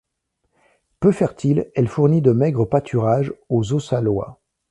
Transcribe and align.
Peu 0.99 1.11
fertile, 1.11 1.69
elle 1.75 1.87
fournit 1.87 2.23
de 2.23 2.31
maigres 2.31 2.67
pâturages 2.67 3.35
aux 3.49 3.71
Ossalois. 3.73 4.41